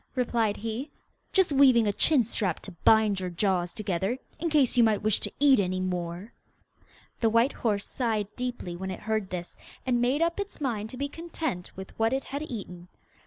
[0.15, 0.89] replied he.
[1.31, 5.19] 'Just weaving a chin strap to bind your jaws together, in case you might wish
[5.19, 6.33] to eat any more!'
[7.19, 10.97] The white horse sighed deeply when it heard this, and made up its mind to
[10.97, 12.87] be content with what it had eaten.